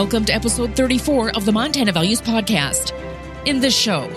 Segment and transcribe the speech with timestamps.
[0.00, 2.94] Welcome to episode 34 of the Montana Values Podcast.
[3.46, 4.08] In this show,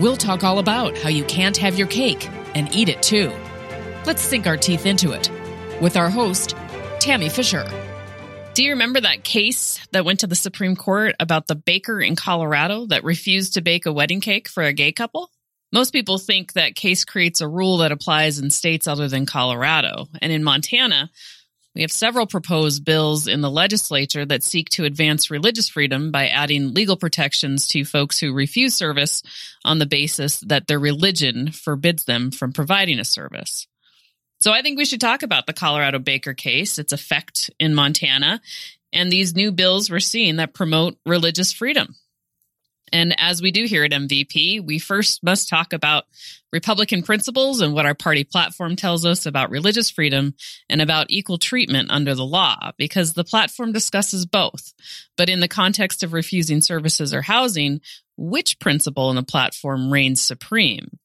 [0.00, 3.32] we'll talk all about how you can't have your cake and eat it too.
[4.04, 5.30] Let's sink our teeth into it
[5.80, 6.56] with our host,
[6.98, 7.64] Tammy Fisher.
[8.54, 12.16] Do you remember that case that went to the Supreme Court about the baker in
[12.16, 15.30] Colorado that refused to bake a wedding cake for a gay couple?
[15.72, 20.08] Most people think that case creates a rule that applies in states other than Colorado.
[20.20, 21.12] And in Montana,
[21.74, 26.28] we have several proposed bills in the legislature that seek to advance religious freedom by
[26.28, 29.22] adding legal protections to folks who refuse service
[29.64, 33.66] on the basis that their religion forbids them from providing a service.
[34.40, 38.40] So I think we should talk about the Colorado Baker case, its effect in Montana,
[38.92, 41.94] and these new bills we're seeing that promote religious freedom.
[42.92, 46.04] And as we do here at MVP, we first must talk about
[46.52, 50.34] Republican principles and what our party platform tells us about religious freedom
[50.68, 54.74] and about equal treatment under the law, because the platform discusses both.
[55.16, 57.80] But in the context of refusing services or housing,
[58.16, 60.98] which principle in the platform reigns supreme?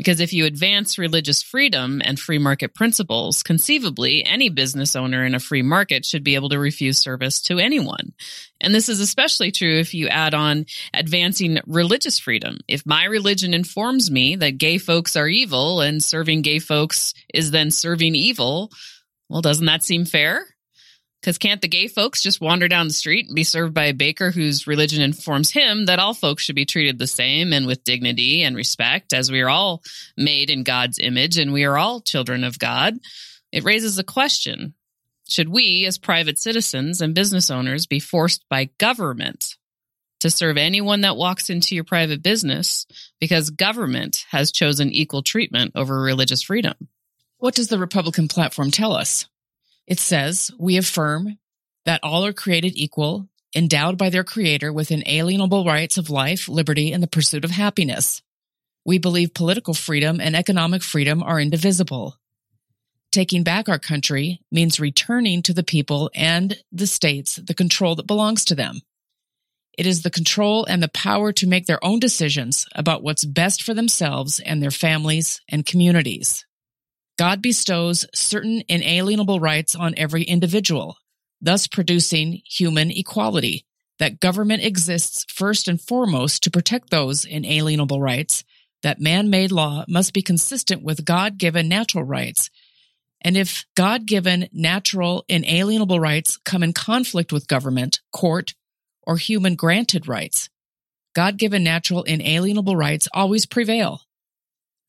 [0.00, 5.34] Because if you advance religious freedom and free market principles, conceivably, any business owner in
[5.34, 8.14] a free market should be able to refuse service to anyone.
[8.62, 12.60] And this is especially true if you add on advancing religious freedom.
[12.66, 17.50] If my religion informs me that gay folks are evil and serving gay folks is
[17.50, 18.70] then serving evil,
[19.28, 20.46] well, doesn't that seem fair?
[21.20, 23.94] Because can't the gay folks just wander down the street and be served by a
[23.94, 27.84] baker whose religion informs him that all folks should be treated the same and with
[27.84, 29.82] dignity and respect, as we are all
[30.16, 32.98] made in God's image and we are all children of God?
[33.52, 34.74] It raises a question
[35.28, 39.56] Should we, as private citizens and business owners, be forced by government
[40.20, 42.86] to serve anyone that walks into your private business
[43.20, 46.74] because government has chosen equal treatment over religious freedom?
[47.38, 49.26] What does the Republican platform tell us?
[49.86, 51.38] It says, we affirm
[51.84, 56.92] that all are created equal, endowed by their creator with inalienable rights of life, liberty,
[56.92, 58.22] and the pursuit of happiness.
[58.84, 62.16] We believe political freedom and economic freedom are indivisible.
[63.12, 68.06] Taking back our country means returning to the people and the states the control that
[68.06, 68.80] belongs to them.
[69.76, 73.62] It is the control and the power to make their own decisions about what's best
[73.62, 76.44] for themselves and their families and communities.
[77.20, 80.96] God bestows certain inalienable rights on every individual,
[81.42, 83.66] thus producing human equality.
[83.98, 88.42] That government exists first and foremost to protect those inalienable rights,
[88.82, 92.48] that man made law must be consistent with God given natural rights.
[93.20, 98.54] And if God given natural inalienable rights come in conflict with government, court,
[99.02, 100.48] or human granted rights,
[101.14, 104.00] God given natural inalienable rights always prevail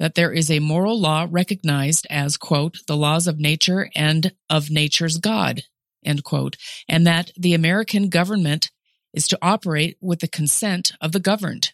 [0.02, 4.72] that there is a moral law recognized as, quote, the laws of nature and of
[4.72, 5.62] nature's God,
[6.04, 6.58] end quote,
[6.90, 8.72] and that the American government
[9.14, 11.74] is to operate with the consent of the governed.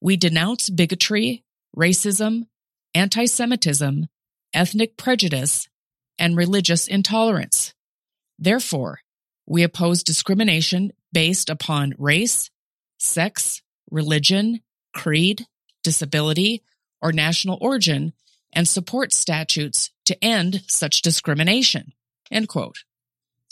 [0.00, 1.42] We denounce bigotry,
[1.76, 2.44] racism,
[2.94, 4.06] anti-Semitism,
[4.54, 5.68] ethnic prejudice,
[6.16, 7.74] and religious intolerance.
[8.38, 9.00] Therefore,
[9.48, 12.50] we oppose discrimination based upon race,
[13.00, 14.60] sex, religion,
[14.94, 15.44] creed,
[15.82, 16.62] disability,
[17.04, 18.14] or national origin
[18.52, 21.92] and support statutes to end such discrimination.
[22.30, 22.78] End quote.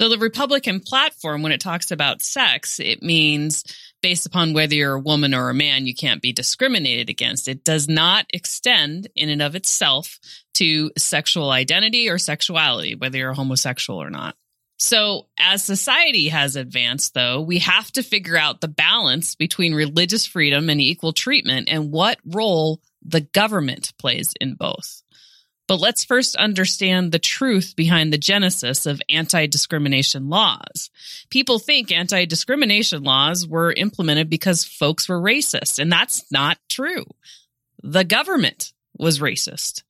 [0.01, 3.63] So the Republican platform, when it talks about sex, it means
[4.01, 7.47] based upon whether you're a woman or a man, you can't be discriminated against.
[7.47, 10.19] It does not extend in and of itself
[10.55, 14.35] to sexual identity or sexuality, whether you're homosexual or not.
[14.79, 20.27] So, as society has advanced, though, we have to figure out the balance between religious
[20.27, 25.03] freedom and equal treatment and what role the government plays in both.
[25.69, 30.91] But let's first understand the truth behind the genesis of anti discrimination laws.
[31.31, 37.05] People think anti discrimination laws were implemented because folks were racist, and that's not true.
[37.83, 39.83] The government was racist.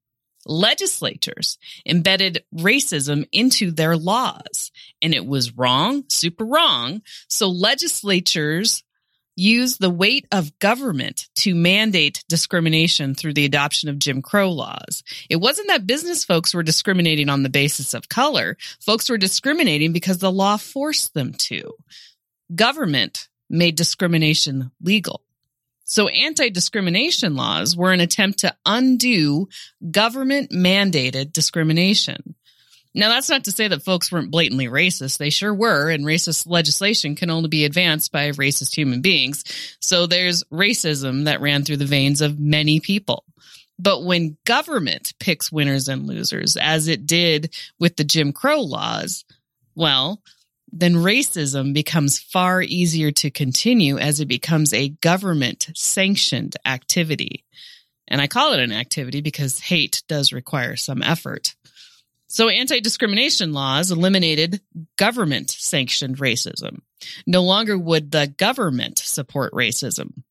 [0.45, 7.03] Legislators embedded racism into their laws, and it was wrong, super wrong.
[7.29, 8.83] So legislatures
[9.37, 15.03] use the weight of government to mandate discrimination through the adoption of Jim Crow laws.
[15.31, 18.57] It wasn't that business folks were discriminating on the basis of color.
[18.81, 21.75] Folks were discriminating because the law forced them to.
[22.55, 25.23] Government made discrimination legal.
[25.85, 29.49] So anti-discrimination laws were an attempt to undo
[29.91, 32.35] government mandated discrimination.
[32.95, 35.17] Now, that's not to say that folks weren't blatantly racist.
[35.17, 39.45] They sure were, and racist legislation can only be advanced by racist human beings.
[39.81, 43.25] So there's racism that ran through the veins of many people.
[43.79, 49.25] But when government picks winners and losers, as it did with the Jim Crow laws,
[49.75, 50.23] well,
[50.71, 57.45] then racism becomes far easier to continue as it becomes a government sanctioned activity.
[58.09, 61.55] And I call it an activity because hate does require some effort.
[62.33, 64.63] So anti discrimination laws eliminated
[64.97, 66.81] government sanctioned racism.
[67.27, 70.23] No longer would the government support racism.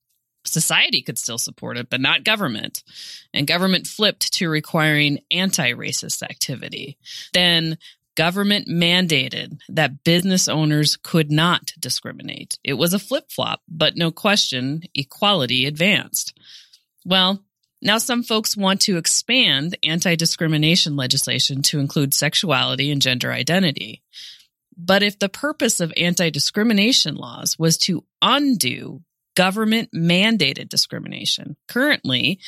[0.43, 2.83] Society could still support it, but not government.
[3.35, 6.97] And government flipped to requiring anti racist activity.
[7.33, 7.77] Then
[8.15, 12.57] government mandated that business owners could not discriminate.
[12.63, 16.35] It was a flip flop, but no question, equality advanced.
[17.05, 17.43] Well,
[17.81, 24.03] now some folks want to expand anti discrimination legislation to include sexuality and gender identity.
[24.77, 29.01] But if the purpose of anti discrimination laws was to undo
[29.35, 32.39] government mandated discrimination, currently,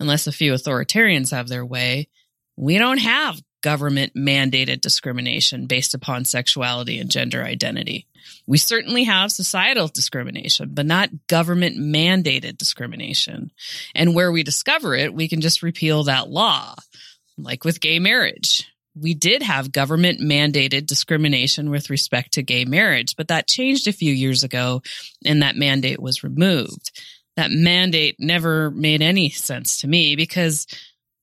[0.00, 2.08] unless a few authoritarians have their way,
[2.56, 8.06] we don't have government mandated discrimination based upon sexuality and gender identity.
[8.46, 13.50] We certainly have societal discrimination, but not government mandated discrimination.
[13.94, 16.74] And where we discover it, we can just repeal that law,
[17.38, 18.68] like with gay marriage.
[18.94, 23.92] We did have government mandated discrimination with respect to gay marriage, but that changed a
[23.92, 24.82] few years ago
[25.24, 26.90] and that mandate was removed.
[27.36, 30.66] That mandate never made any sense to me because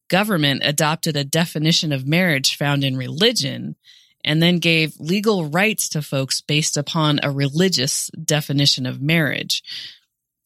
[0.09, 3.75] government adopted a definition of marriage found in religion
[4.23, 9.63] and then gave legal rights to folks based upon a religious definition of marriage.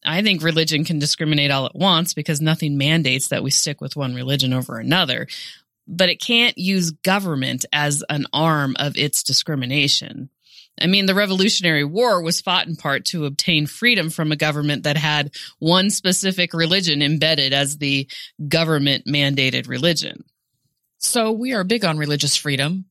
[0.06, 3.96] I think religion can discriminate all at once because nothing mandates that we stick with
[3.96, 5.28] one religion over another,
[5.88, 10.30] but it can't use government as an arm of its discrimination.
[10.80, 14.84] I mean, the Revolutionary War was fought in part to obtain freedom from a government
[14.84, 18.10] that had one specific religion embedded as the
[18.48, 20.24] government mandated religion.
[20.98, 22.86] So we are big on religious freedom.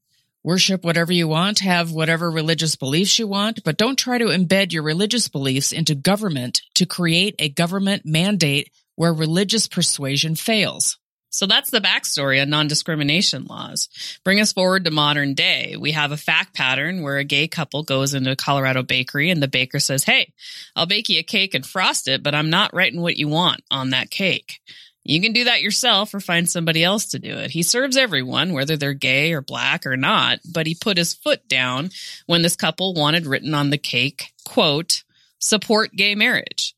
[0.45, 4.73] Worship whatever you want, have whatever religious beliefs you want, but don't try to embed
[4.73, 10.99] your religious beliefs into government to create a government mandate where religious persuasion fails.
[11.33, 13.89] So that's the backstory on non discrimination laws.
[14.23, 15.77] Bring us forward to modern day.
[15.81, 19.43] We have a fact pattern where a gay couple goes into a Colorado bakery and
[19.43, 20.35] the baker says, Hey,
[20.77, 23.63] I'll bake you a cake and frost it, but I'm not writing what you want
[23.71, 24.61] on that cake.
[25.05, 27.51] You can do that yourself or find somebody else to do it.
[27.51, 31.49] He serves everyone, whether they're gay or black or not, but he put his foot
[31.49, 31.91] down
[32.27, 35.03] when this couple wanted written on the cake, quote,
[35.41, 36.77] support gay marriage.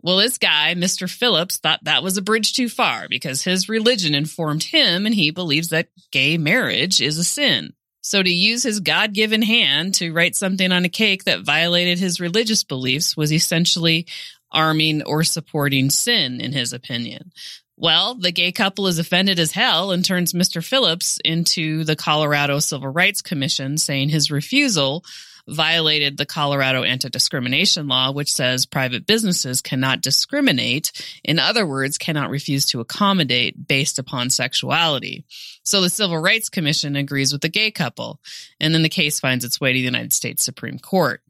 [0.00, 1.10] Well, this guy, Mr.
[1.10, 5.30] Phillips, thought that was a bridge too far because his religion informed him and he
[5.30, 7.72] believes that gay marriage is a sin.
[8.00, 11.98] So to use his God given hand to write something on a cake that violated
[11.98, 14.06] his religious beliefs was essentially
[14.50, 17.32] arming or supporting sin, in his opinion.
[17.76, 20.64] Well, the gay couple is offended as hell and turns Mr.
[20.64, 25.04] Phillips into the Colorado Civil Rights Commission, saying his refusal
[25.48, 30.92] violated the Colorado anti discrimination law, which says private businesses cannot discriminate.
[31.24, 35.24] In other words, cannot refuse to accommodate based upon sexuality.
[35.62, 38.20] So the Civil Rights Commission agrees with the gay couple,
[38.60, 41.22] and then the case finds its way to the United States Supreme Court.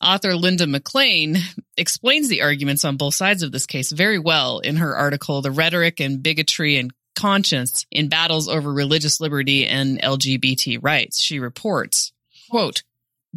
[0.00, 1.38] Author Linda McClain
[1.76, 5.50] explains the arguments on both sides of this case very well in her article, The
[5.50, 11.18] Rhetoric and Bigotry and Conscience in Battles Over Religious Liberty and LGBT Rights.
[11.18, 12.12] She reports,
[12.48, 12.84] quote,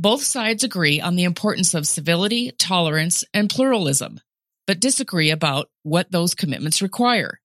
[0.01, 4.19] both sides agree on the importance of civility, tolerance, and pluralism,
[4.65, 7.39] but disagree about what those commitments require.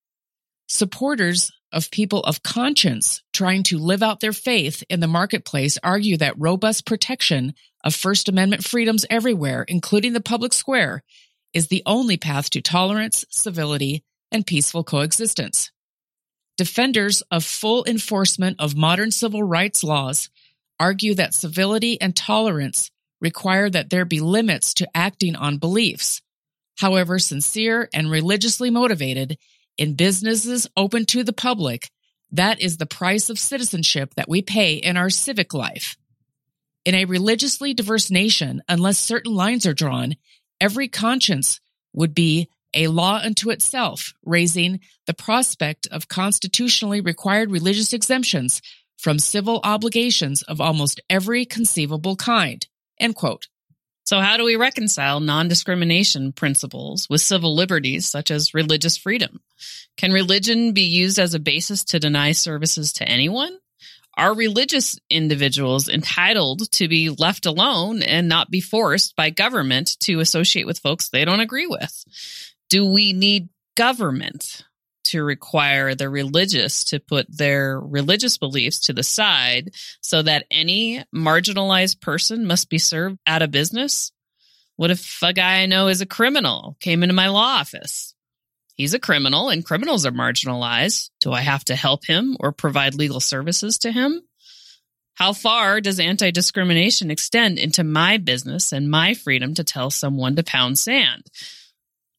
[0.67, 6.17] Supporters of people of conscience trying to live out their faith in the marketplace argue
[6.17, 11.03] that robust protection of First Amendment freedoms everywhere, including the public square,
[11.53, 15.71] is the only path to tolerance, civility, and peaceful coexistence.
[16.57, 20.31] Defenders of full enforcement of modern civil rights laws
[20.79, 26.21] argue that civility and tolerance require that there be limits to acting on beliefs.
[26.77, 29.37] However, sincere and religiously motivated
[29.77, 31.89] in businesses open to the public,
[32.31, 35.97] that is the price of citizenship that we pay in our civic life.
[36.85, 40.15] In a religiously diverse nation, unless certain lines are drawn,
[40.61, 41.59] every conscience
[41.93, 48.61] would be a law unto itself, raising the prospect of constitutionally required religious exemptions
[48.97, 52.67] from civil obligations of almost every conceivable kind.
[52.99, 53.47] End quote.
[54.03, 59.41] So how do we reconcile non-discrimination principles with civil liberties such as religious freedom?
[59.97, 63.57] Can religion be used as a basis to deny services to anyone?
[64.15, 70.21] Are religious individuals entitled to be left alone and not be forced by government to
[70.21, 72.05] associate with folks they don't agree with?
[72.69, 74.63] Do we need government
[75.09, 79.71] to require the religious to put their religious beliefs to the side
[80.01, 84.11] so that any marginalized person must be served out of business?
[84.75, 88.13] What if a guy I know is a criminal came into my law office?
[88.75, 91.09] He's a criminal and criminals are marginalized.
[91.19, 94.21] Do I have to help him or provide legal services to him?
[95.15, 100.35] How far does anti discrimination extend into my business and my freedom to tell someone
[100.35, 101.23] to pound sand?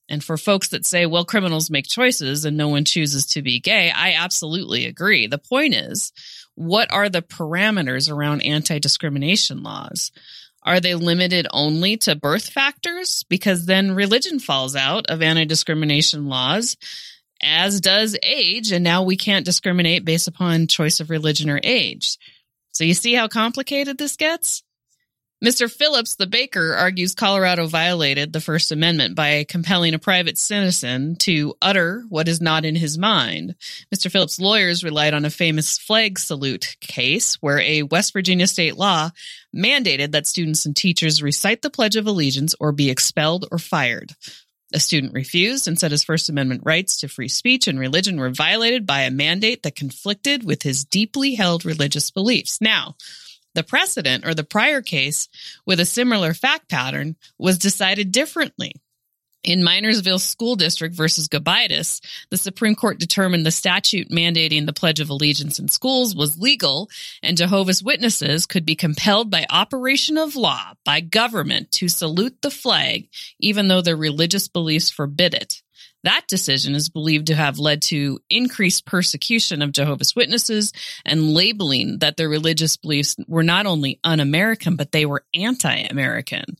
[0.08, 3.60] And for folks that say, well, criminals make choices and no one chooses to be
[3.60, 5.26] gay, I absolutely agree.
[5.26, 6.12] The point is,
[6.54, 10.10] what are the parameters around anti discrimination laws?
[10.62, 13.24] Are they limited only to birth factors?
[13.28, 16.76] Because then religion falls out of anti discrimination laws,
[17.42, 18.72] as does age.
[18.72, 22.18] And now we can't discriminate based upon choice of religion or age.
[22.72, 24.62] So you see how complicated this gets?
[25.44, 25.70] Mr.
[25.70, 31.54] Phillips, the baker, argues Colorado violated the First Amendment by compelling a private citizen to
[31.62, 33.54] utter what is not in his mind.
[33.94, 34.10] Mr.
[34.10, 39.10] Phillips' lawyers relied on a famous flag salute case where a West Virginia state law
[39.54, 44.16] mandated that students and teachers recite the Pledge of Allegiance or be expelled or fired.
[44.74, 48.30] A student refused and said his First Amendment rights to free speech and religion were
[48.30, 52.60] violated by a mandate that conflicted with his deeply held religious beliefs.
[52.60, 52.96] Now,
[53.58, 55.28] the precedent or the prior case
[55.66, 58.72] with a similar fact pattern was decided differently.
[59.42, 62.00] In Minersville School District versus Gobitis,
[62.30, 66.88] the Supreme Court determined the statute mandating the Pledge of Allegiance in schools was legal,
[67.20, 72.50] and Jehovah's Witnesses could be compelled by operation of law by government to salute the
[72.50, 73.08] flag,
[73.40, 75.62] even though their religious beliefs forbid it.
[76.04, 80.72] That decision is believed to have led to increased persecution of Jehovah's Witnesses
[81.04, 85.74] and labeling that their religious beliefs were not only un American, but they were anti
[85.74, 86.56] American.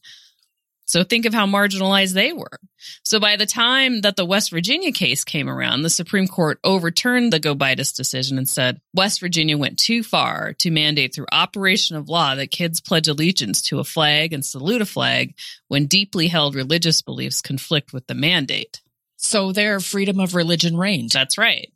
[0.88, 2.58] So think of how marginalized they were.
[3.04, 7.30] So by the time that the West Virginia case came around, the Supreme Court overturned
[7.30, 12.08] the Gobitis decision and said West Virginia went too far to mandate through operation of
[12.08, 15.34] law that kids pledge allegiance to a flag and salute a flag
[15.68, 18.80] when deeply held religious beliefs conflict with the mandate.
[19.18, 21.10] So their freedom of religion reigned.
[21.10, 21.70] That's right.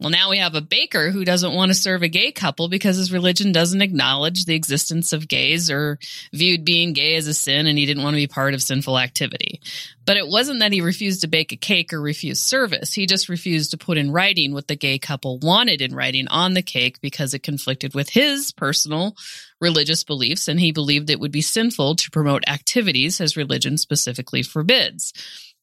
[0.00, 2.96] Well, now we have a baker who doesn't want to serve a gay couple because
[2.96, 5.98] his religion doesn't acknowledge the existence of gays or
[6.32, 8.96] viewed being gay as a sin and he didn't want to be part of sinful
[8.96, 9.60] activity.
[10.04, 12.92] But it wasn't that he refused to bake a cake or refuse service.
[12.92, 16.54] He just refused to put in writing what the gay couple wanted in writing on
[16.54, 19.16] the cake because it conflicted with his personal
[19.60, 24.44] religious beliefs and he believed it would be sinful to promote activities his religion specifically
[24.44, 25.12] forbids.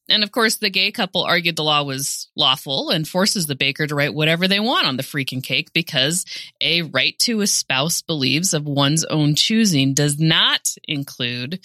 [0.08, 3.86] And of course, the gay couple argued the law was lawful and forces the baker
[3.86, 6.24] to write whatever they want on the freaking cake because
[6.60, 11.60] a right to a spouse believes of one's own choosing does not include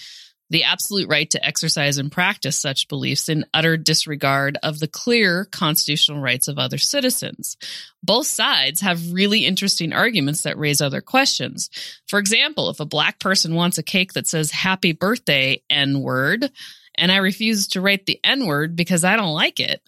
[0.52, 5.46] the absolute right to exercise and practice such beliefs in utter disregard of the clear
[5.46, 7.56] constitutional rights of other citizens.
[8.04, 11.70] Both sides have really interesting arguments that raise other questions.
[12.06, 16.52] For example, if a black person wants a cake that says happy birthday, N word,
[16.96, 19.82] and I refuse to write the N word because I don't like it.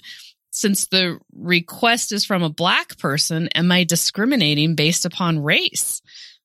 [0.51, 6.01] Since the request is from a black person, am I discriminating based upon race?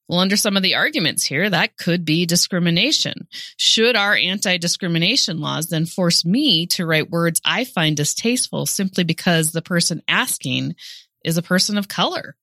[0.09, 3.29] Well, under some of the arguments here, that could be discrimination.
[3.59, 9.05] Should our anti discrimination laws then force me to write words I find distasteful simply
[9.05, 10.77] because the person asking
[11.23, 12.37] is a person of color?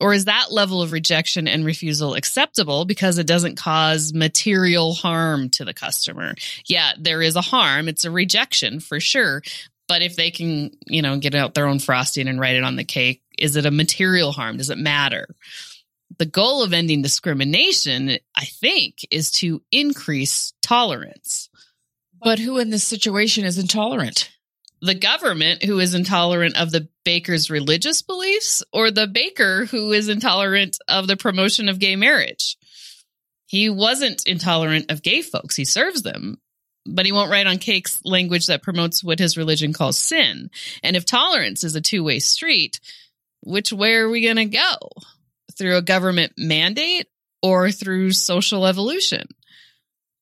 [0.00, 5.50] Or is that level of rejection and refusal acceptable because it doesn't cause material harm
[5.50, 6.34] to the customer?
[6.66, 7.88] Yeah, there is a harm.
[7.88, 9.42] It's a rejection for sure.
[9.88, 12.76] But if they can, you know, get out their own frosting and write it on
[12.76, 14.58] the cake, is it a material harm?
[14.58, 15.34] Does it matter?
[16.18, 21.48] The goal of ending discrimination, I think, is to increase tolerance.
[22.22, 24.30] But who in this situation is intolerant?
[24.80, 30.08] The government who is intolerant of the baker's religious beliefs or the baker who is
[30.08, 32.56] intolerant of the promotion of gay marriage.
[33.46, 35.56] He wasn't intolerant of gay folks.
[35.56, 36.38] He serves them,
[36.86, 40.50] but he won't write on cakes language that promotes what his religion calls sin.
[40.82, 42.78] And if tolerance is a two way street,
[43.42, 44.76] which way are we going to go?
[45.56, 47.06] Through a government mandate
[47.42, 49.26] or through social evolution?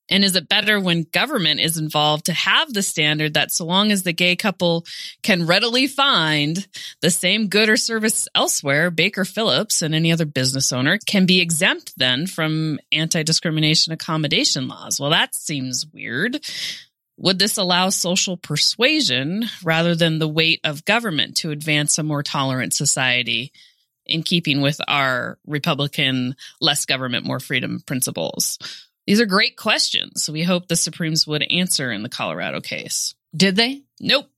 [0.09, 3.91] And is it better when government is involved to have the standard that so long
[3.91, 4.85] as the gay couple
[5.23, 6.67] can readily find
[7.01, 11.41] the same good or service elsewhere, Baker Phillips and any other business owner can be
[11.41, 15.01] exempt then from anti discrimination accommodation laws?
[15.01, 16.39] Well, that seems weird.
[17.19, 22.23] Would this allow social persuasion rather than the weight of government to advance a more
[22.23, 23.53] tolerant society
[24.05, 28.59] in keeping with our Republican less government, more freedom principles?
[29.07, 30.29] These are great questions.
[30.29, 33.15] We hope the Supremes would answer in the Colorado case.
[33.35, 33.83] Did they?
[34.01, 34.29] Nope.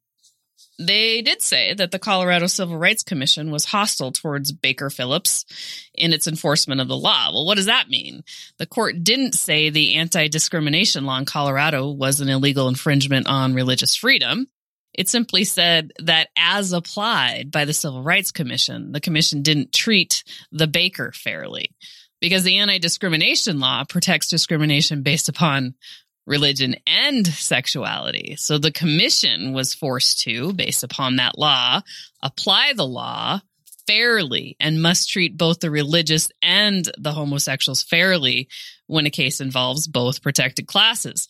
[0.78, 5.44] they did say that the Colorado Civil Rights Commission was hostile towards Baker Phillips
[5.94, 7.32] in its enforcement of the law.
[7.32, 8.22] Well, what does that mean?
[8.58, 13.54] The court didn't say the anti discrimination law in Colorado was an illegal infringement on
[13.54, 14.48] religious freedom.
[14.94, 20.25] It simply said that as applied by the Civil Rights Commission, the commission didn't treat
[20.52, 21.70] the Baker fairly
[22.20, 25.75] because the anti discrimination law protects discrimination based upon
[26.26, 28.37] religion and sexuality.
[28.37, 31.80] So the commission was forced to, based upon that law,
[32.22, 33.40] apply the law
[33.87, 38.48] fairly and must treat both the religious and the homosexuals fairly
[38.87, 41.28] when a case involves both protected classes.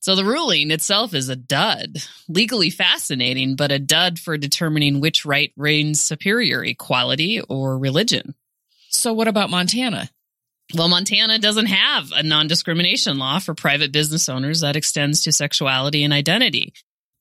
[0.00, 1.98] So the ruling itself is a dud.
[2.28, 8.34] Legally fascinating, but a dud for determining which right reigns superior, equality or religion.
[8.90, 10.10] So what about Montana?
[10.74, 15.32] Well, Montana doesn't have a non discrimination law for private business owners that extends to
[15.32, 16.74] sexuality and identity.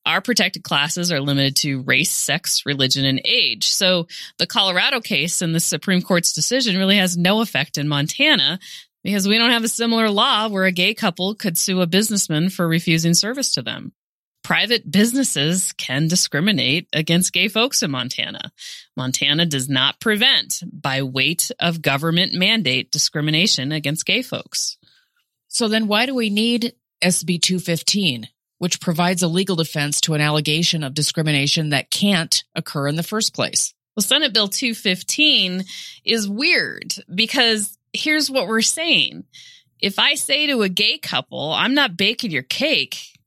[0.06, 3.68] Our protected classes are limited to race, sex, religion, and age.
[3.70, 4.08] So
[4.40, 8.60] the Colorado case and the Supreme Court's decision really has no effect in Montana
[9.04, 12.50] because we don't have a similar law where a gay couple could sue a businessman
[12.50, 13.94] for refusing service to them.
[14.50, 18.52] Private businesses can discriminate against gay folks in Montana.
[18.98, 24.80] Montana does not prevent, by weight of government mandate, discrimination against gay folks.
[25.50, 28.28] So then why do we need SB 215,
[28.58, 33.04] which provides a legal defense to an allegation of discrimination that can't occur in the
[33.04, 33.76] first place?
[33.96, 35.64] Well, Senate Bill 215
[36.04, 39.26] is weird because here's what we're saying.
[39.80, 43.19] If I say to a gay couple, I'm not baking your cake,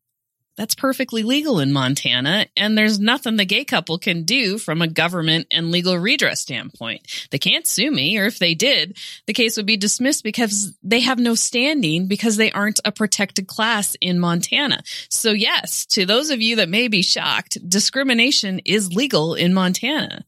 [0.56, 4.88] that's perfectly legal in Montana, and there's nothing the gay couple can do from a
[4.88, 7.26] government and legal redress standpoint.
[7.30, 11.00] They can't sue me, or if they did, the case would be dismissed because they
[11.00, 14.82] have no standing because they aren't a protected class in Montana.
[15.08, 20.24] So, yes, to those of you that may be shocked, discrimination is legal in Montana.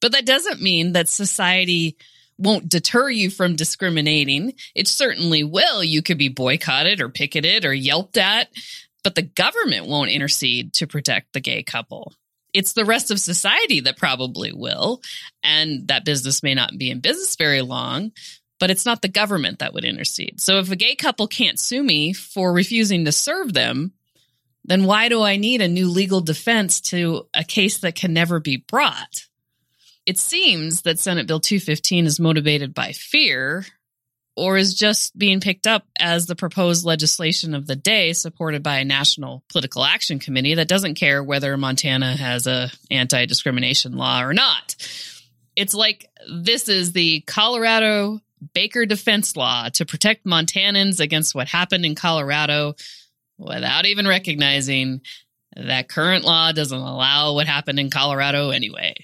[0.00, 1.98] But that doesn't mean that society
[2.38, 4.54] won't deter you from discriminating.
[4.74, 5.84] It certainly will.
[5.84, 8.48] You could be boycotted or picketed or yelped at,
[9.02, 12.12] but the government won't intercede to protect the gay couple.
[12.52, 15.00] It's the rest of society that probably will.
[15.42, 18.12] And that business may not be in business very long,
[18.58, 20.40] but it's not the government that would intercede.
[20.40, 23.92] So if a gay couple can't sue me for refusing to serve them,
[24.64, 28.40] then why do I need a new legal defense to a case that can never
[28.40, 29.26] be brought?
[30.06, 33.64] It seems that Senate Bill 215 is motivated by fear
[34.36, 38.78] or is just being picked up as the proposed legislation of the day supported by
[38.78, 44.32] a national political action committee that doesn't care whether Montana has a anti-discrimination law or
[44.32, 44.76] not.
[45.56, 48.20] It's like this is the Colorado
[48.54, 52.74] Baker defense law to protect Montanans against what happened in Colorado
[53.36, 55.02] without even recognizing
[55.56, 58.94] that current law doesn't allow what happened in Colorado anyway.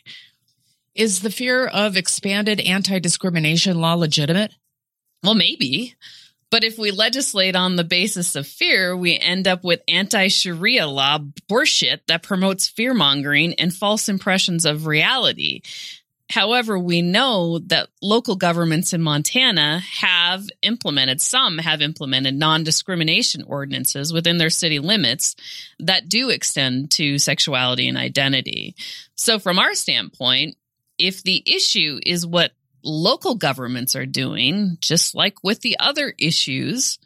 [0.95, 4.53] Is the fear of expanded anti discrimination law legitimate?
[5.23, 5.95] Well, maybe.
[6.51, 10.87] But if we legislate on the basis of fear, we end up with anti Sharia
[10.87, 15.63] law bullshit that promotes fear mongering and false impressions of reality.
[16.31, 23.45] However, we know that local governments in Montana have implemented, some have implemented non discrimination
[23.45, 25.37] ordinances within their city limits
[25.79, 28.75] that do extend to sexuality and identity.
[29.15, 30.57] So, from our standpoint,
[30.99, 32.53] if the issue is what
[32.87, 36.99] local governments are doing, just like with the other issues,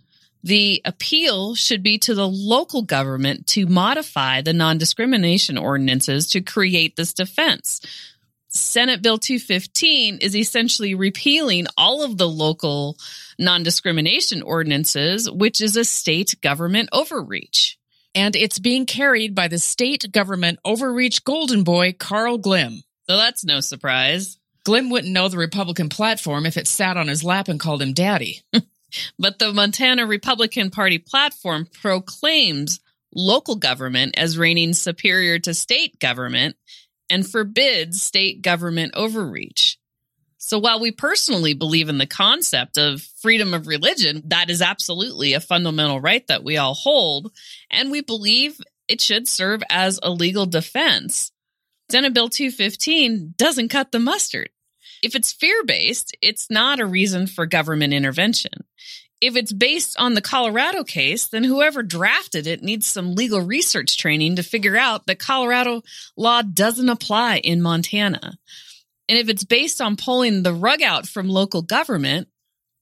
[0.42, 6.40] the appeal should be to the local government to modify the non discrimination ordinances to
[6.40, 7.80] create this defense.
[8.48, 12.96] Senate Bill 215 is essentially repealing all of the local
[13.38, 17.78] non discrimination ordinances, which is a state government overreach.
[18.14, 22.82] And it's being carried by the state government overreach golden boy, Carl Glimm.
[23.08, 24.39] So that's no surprise.
[24.70, 27.92] Glimm wouldn't know the Republican platform if it sat on his lap and called him
[27.92, 28.40] daddy.
[29.18, 32.78] but the Montana Republican Party platform proclaims
[33.12, 36.54] local government as reigning superior to state government
[37.08, 39.76] and forbids state government overreach.
[40.38, 45.32] So while we personally believe in the concept of freedom of religion, that is absolutely
[45.32, 47.32] a fundamental right that we all hold,
[47.72, 51.32] and we believe it should serve as a legal defense.
[51.90, 54.50] Senate Bill 215 doesn't cut the mustard.
[55.02, 58.52] If it's fear based, it's not a reason for government intervention.
[59.20, 63.98] If it's based on the Colorado case, then whoever drafted it needs some legal research
[63.98, 65.82] training to figure out that Colorado
[66.16, 68.38] law doesn't apply in Montana.
[69.08, 72.28] And if it's based on pulling the rug out from local government,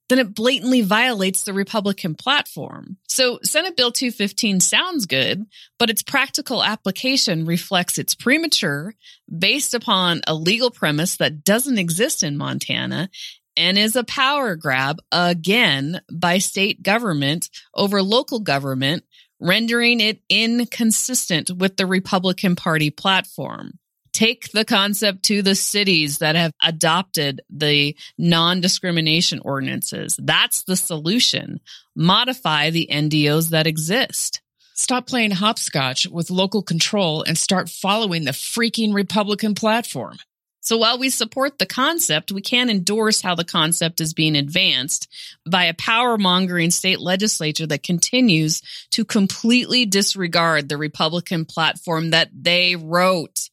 [0.09, 2.97] then it blatantly violates the Republican platform.
[3.09, 5.47] So Senate Bill 215 sounds good,
[5.79, 8.95] but its practical application reflects it's premature
[9.37, 13.11] based upon a legal premise that doesn't exist in Montana
[13.57, 19.05] and is a power grab again by state government over local government,
[19.41, 23.79] rendering it inconsistent with the Republican Party platform
[24.19, 30.19] take the concept to the cities that have adopted the non discrimination ordinances.
[30.21, 31.61] That's the solution.
[31.95, 34.41] Modify the NDOs that exist.
[34.75, 40.17] Stop playing hopscotch with local control and start following the freaking Republican platform.
[40.61, 45.09] So while we support the concept, we can't endorse how the concept is being advanced
[45.49, 52.31] by a power mongering state legislature that continues to completely disregard the Republican platform that
[52.33, 53.49] they wrote.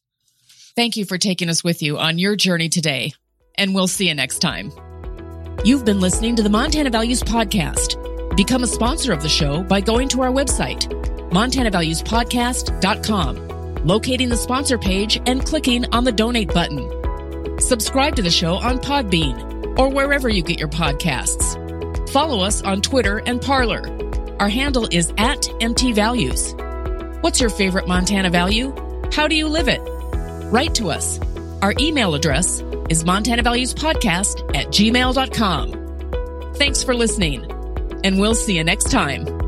[0.76, 3.14] Thank you for taking us with you on your journey today,
[3.54, 4.70] and we'll see you next time.
[5.64, 7.96] You've been listening to the Montana Values Podcast.
[8.36, 10.82] Become a sponsor of the show by going to our website,
[11.30, 17.58] montanavaluespodcast.com, locating the sponsor page and clicking on the donate button.
[17.58, 21.56] Subscribe to the show on Podbean or wherever you get your podcasts.
[22.10, 23.88] Follow us on Twitter and Parler.
[24.40, 27.22] Our handle is at MTValues.
[27.22, 28.74] What's your favorite Montana value?
[29.10, 29.95] How do you live it?
[30.50, 31.18] Write to us.
[31.62, 36.54] Our email address is montanavaluespodcast at gmail.com.
[36.54, 37.50] Thanks for listening,
[38.04, 39.45] and we'll see you next time.